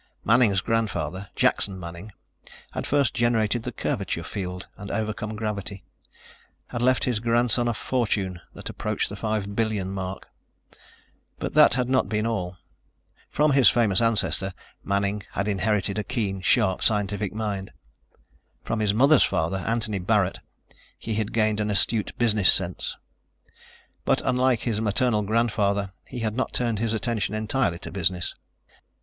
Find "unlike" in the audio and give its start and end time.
24.25-24.61